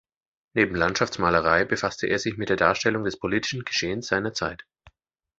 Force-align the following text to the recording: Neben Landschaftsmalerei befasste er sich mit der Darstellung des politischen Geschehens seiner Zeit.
Neben 0.55 0.75
Landschaftsmalerei 0.75 1.63
befasste 1.63 2.07
er 2.07 2.17
sich 2.17 2.35
mit 2.35 2.49
der 2.49 2.55
Darstellung 2.57 3.03
des 3.03 3.19
politischen 3.19 3.63
Geschehens 3.65 4.07
seiner 4.07 4.33
Zeit. 4.33 4.65